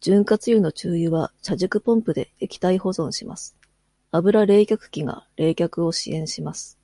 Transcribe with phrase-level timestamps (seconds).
[0.00, 3.54] 潤滑油の注油は、車軸ポンプで液体保存します。
[4.10, 6.78] 油冷却器が冷却を支援します。